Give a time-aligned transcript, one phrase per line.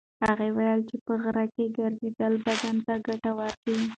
[0.25, 3.77] هغه وویل چې په غره کې ګرځېدل بدن ته ګټور دي.